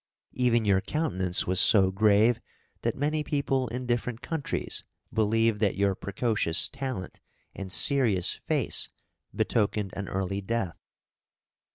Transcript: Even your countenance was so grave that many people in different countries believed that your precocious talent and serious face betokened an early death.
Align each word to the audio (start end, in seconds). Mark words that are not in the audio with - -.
Even 0.33 0.65
your 0.65 0.81
countenance 0.81 1.45
was 1.45 1.59
so 1.59 1.91
grave 1.91 2.41
that 2.81 2.95
many 2.97 3.23
people 3.23 3.67
in 3.67 3.85
different 3.85 4.23
countries 4.23 4.83
believed 5.13 5.59
that 5.59 5.75
your 5.77 5.93
precocious 5.93 6.67
talent 6.69 7.19
and 7.53 7.71
serious 7.71 8.33
face 8.33 8.89
betokened 9.31 9.93
an 9.95 10.07
early 10.09 10.41
death. 10.41 10.79